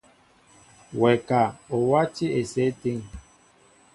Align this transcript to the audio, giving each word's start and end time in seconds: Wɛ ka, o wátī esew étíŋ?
Wɛ 0.99 1.11
ka, 1.27 1.41
o 1.73 1.75
wátī 1.89 2.25
esew 2.39 2.65
étíŋ? 2.69 2.99